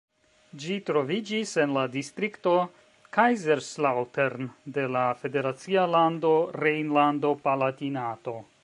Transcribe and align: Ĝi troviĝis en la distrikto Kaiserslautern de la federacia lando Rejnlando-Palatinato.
Ĝi 0.61 0.77
troviĝis 0.85 1.51
en 1.63 1.75
la 1.75 1.83
distrikto 1.95 2.53
Kaiserslautern 3.19 4.49
de 4.79 4.87
la 4.97 5.05
federacia 5.21 5.87
lando 5.99 6.35
Rejnlando-Palatinato. 6.67 8.39